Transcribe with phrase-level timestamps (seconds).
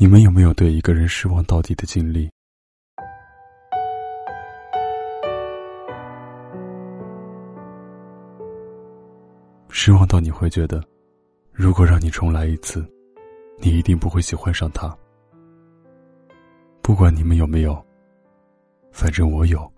[0.00, 2.30] 你们有没有对一个人失望到底的经历？
[9.70, 10.80] 失望到你会觉得，
[11.50, 12.88] 如果让你重来一次，
[13.56, 14.96] 你一定不会喜欢上他。
[16.80, 17.84] 不管你们有没有，
[18.92, 19.68] 反正我有。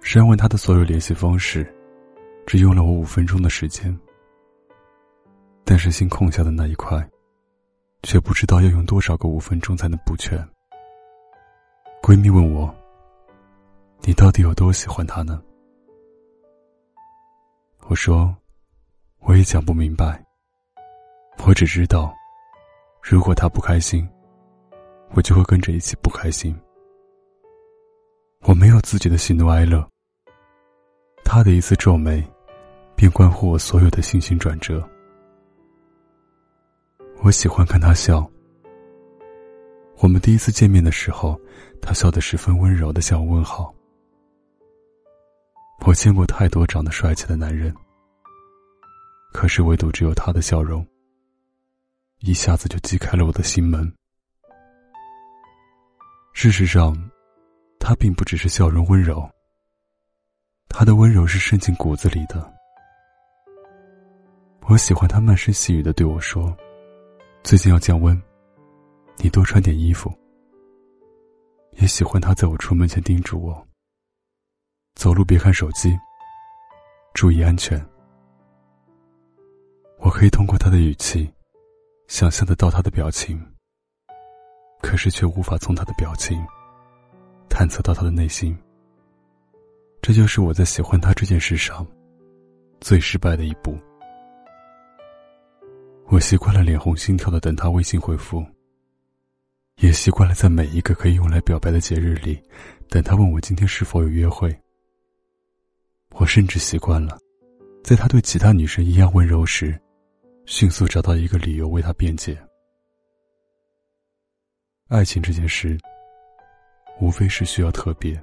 [0.00, 1.66] 删完他的所有联系方式，
[2.46, 3.98] 只用了我五分钟的时间，
[5.64, 7.04] 但是心空下的那一块。
[8.02, 10.38] 却不知道要用多少个五分钟才能补全。
[12.02, 12.74] 闺蜜问我
[14.02, 15.42] ：“你到底有多喜欢他呢？”
[17.88, 18.34] 我说
[19.20, 20.22] ：“我也讲不明白。
[21.44, 22.14] 我只知道，
[23.02, 24.08] 如果他不开心，
[25.10, 26.56] 我就会跟着一起不开心。
[28.42, 29.86] 我没有自己的喜怒哀乐，
[31.24, 32.24] 他的一次皱眉，
[32.94, 34.88] 便关乎我所有的信心转折。”
[37.20, 38.28] 我喜欢看他笑。
[39.98, 41.38] 我们第一次见面的时候，
[41.82, 43.74] 他笑得十分温柔的向我问好。
[45.84, 47.74] 我见过太多长得帅气的男人，
[49.32, 50.86] 可是唯独只有他的笑容，
[52.20, 53.92] 一下子就击开了我的心门。
[56.32, 56.96] 事实上，
[57.80, 59.28] 他并不只是笑容温柔，
[60.68, 62.54] 他的温柔是渗进骨子里的。
[64.68, 66.56] 我喜欢他慢声细语的对我说。
[67.48, 68.22] 最近要降温，
[69.16, 70.12] 你多穿点衣服。
[71.78, 73.66] 也喜欢他在我出门前叮嘱我：
[74.96, 75.98] 走路别看手机，
[77.14, 77.82] 注意安全。
[79.98, 81.26] 我可以通过他的语气，
[82.06, 83.42] 想象得到他的表情，
[84.82, 86.38] 可是却无法从他的表情
[87.48, 88.54] 探测到他的内心。
[90.02, 91.86] 这就是我在喜欢他这件事上
[92.78, 93.74] 最失败的一步。
[96.10, 98.42] 我习惯了脸红心跳的等他微信回复，
[99.76, 102.42] 也习惯了在每一个可以用来表白的节日里，
[102.88, 104.58] 等他问我今天是否有约会。
[106.14, 107.18] 我甚至习惯了，
[107.84, 109.78] 在他对其他女生一样温柔时，
[110.46, 112.38] 迅速找到一个理由为他辩解。
[114.88, 115.78] 爱情这件事，
[117.02, 118.18] 无非是需要特别。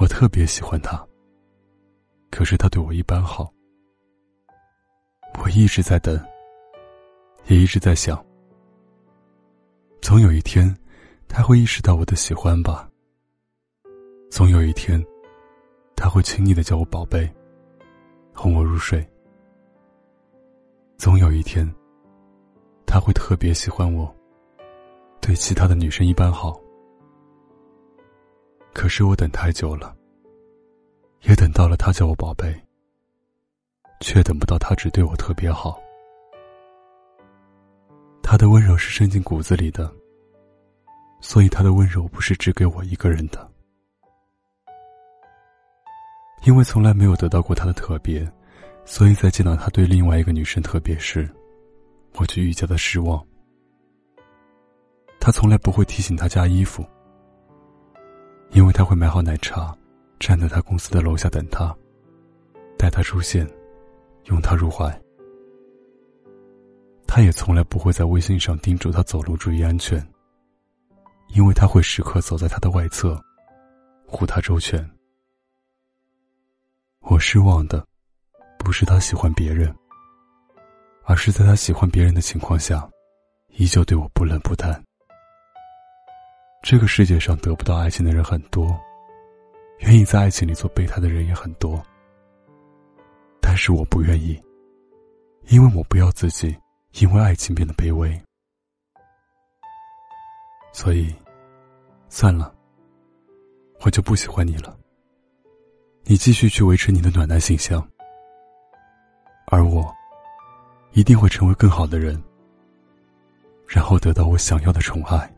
[0.00, 1.06] 我特别喜欢他，
[2.30, 3.52] 可是他对我一般好。
[5.42, 6.14] 我一直在等，
[7.46, 8.24] 也一直在想，
[10.00, 10.72] 总有一天，
[11.26, 12.88] 他会意识到我的喜欢吧。
[14.30, 15.04] 总有一天，
[15.96, 17.28] 他会亲昵的叫我宝贝，
[18.32, 19.04] 哄我入睡。
[20.96, 21.68] 总有一天，
[22.86, 24.14] 他会特别喜欢我，
[25.20, 26.56] 对其他的女生一般好。
[28.72, 29.92] 可是我等太久了，
[31.22, 32.54] 也等到了他叫我宝贝。
[34.02, 35.80] 却等不到他只对我特别好。
[38.22, 39.90] 他的温柔是渗进骨子里的，
[41.20, 43.48] 所以他的温柔不是只给我一个人的。
[46.44, 48.28] 因为从来没有得到过他的特别，
[48.84, 51.28] 所以在见到他对另外一个女生特别时，
[52.16, 53.24] 我就愈加的失望。
[55.20, 56.84] 他从来不会提醒他加衣服，
[58.50, 59.72] 因为他会买好奶茶，
[60.18, 61.72] 站在他公司的楼下等他，
[62.76, 63.48] 待他出现。
[64.24, 64.88] 拥他入怀，
[67.06, 70.00] 他也从来不会在微信上叮嘱他走路注意安全，
[71.34, 73.20] 因为他会时刻走在他的外侧，
[74.06, 74.88] 护他周全。
[77.00, 77.84] 我失望的，
[78.58, 79.74] 不是他喜欢别人，
[81.04, 82.88] 而是在他喜欢别人的情况下，
[83.48, 84.80] 依旧对我不冷不淡。
[86.62, 88.78] 这个世界上得不到爱情的人很多，
[89.80, 91.84] 愿意在爱情里做备胎的人也很多。
[93.52, 94.42] 但是我不愿意，
[95.48, 96.56] 因为我不要自己
[96.92, 98.18] 因为爱情变得卑微，
[100.72, 101.14] 所以，
[102.08, 102.50] 算了，
[103.82, 104.74] 我就不喜欢你了。
[106.04, 107.86] 你继续去维持你的暖男形象，
[109.48, 109.94] 而我，
[110.92, 112.18] 一定会成为更好的人，
[113.66, 115.30] 然后得到我想要的宠爱。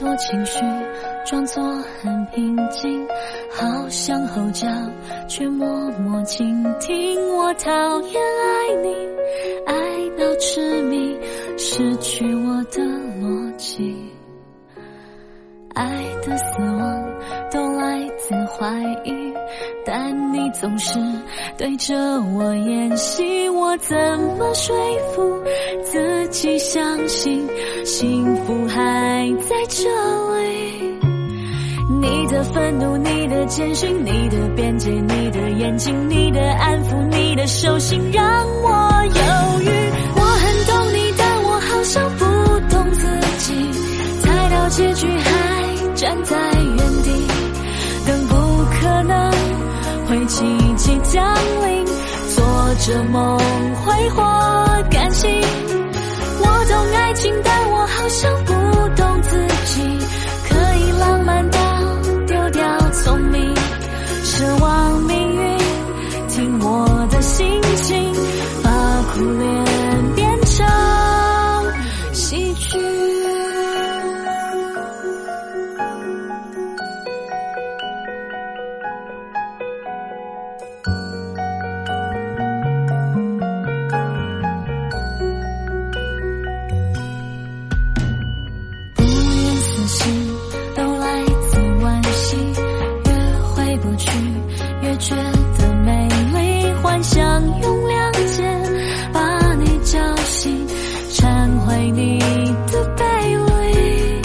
[0.00, 0.58] 多情绪
[1.26, 1.62] 装作
[2.00, 3.06] 很平静，
[3.50, 4.66] 好像吼叫，
[5.28, 5.68] 却默
[6.00, 7.20] 默倾听。
[7.36, 8.96] 我讨厌爱你，
[9.66, 9.74] 爱
[10.18, 11.14] 到痴迷，
[11.58, 12.82] 失去我的
[13.20, 13.94] 逻辑。
[15.74, 17.14] 爱的死亡
[17.50, 19.29] 都来自怀疑，
[20.52, 20.98] 总是
[21.56, 21.94] 对着
[22.34, 23.96] 我演戏，我怎
[24.38, 24.76] 么说
[25.14, 25.42] 服
[25.84, 27.46] 自己相信
[27.84, 29.88] 幸福还在这
[30.42, 30.98] 里？
[32.00, 38.24] 你的愤怒，你的艰辛，你的边界，你的眼睛，你的安抚，你的手心，让
[38.62, 39.68] 我犹豫。
[40.16, 42.24] 我很懂你，但我好像不
[42.68, 43.06] 懂自
[43.38, 43.54] 己。
[44.20, 47.10] 猜到结局还站在原地，
[50.10, 50.44] 会奇
[50.76, 51.24] 迹降
[51.62, 51.86] 临，
[52.34, 53.38] 做着梦
[53.76, 54.22] 挥霍
[54.90, 55.30] 感情。
[56.40, 57.69] 我懂爱情，但
[97.02, 98.62] 想用两剑
[99.12, 100.66] 把你叫醒，
[101.12, 102.18] 忏悔你
[102.70, 103.02] 的卑
[103.54, 104.22] 微。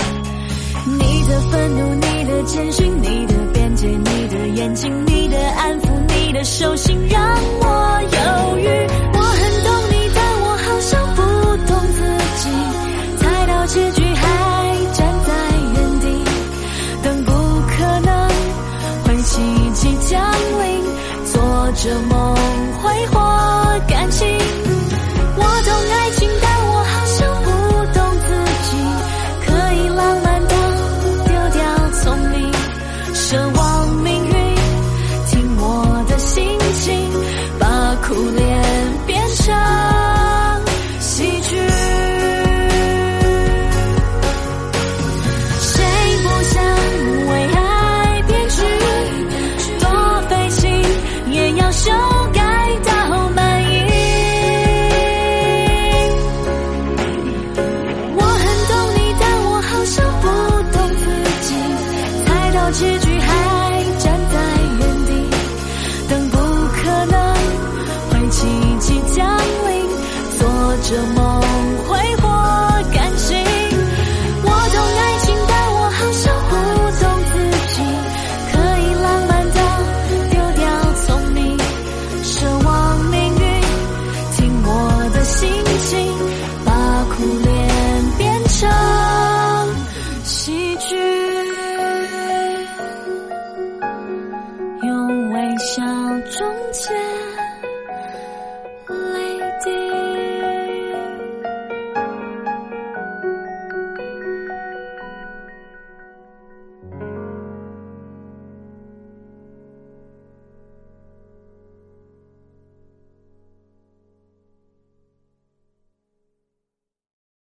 [1.00, 7.22] 你的愤怒，你的谦逊，你的边界，你的眼睛，你的安抚，你的手心，让
[7.62, 7.65] 我
[39.36, 39.75] sunshine.
[70.88, 71.55] 这么